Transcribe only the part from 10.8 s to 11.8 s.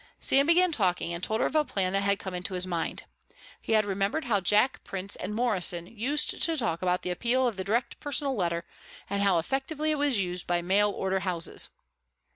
order houses.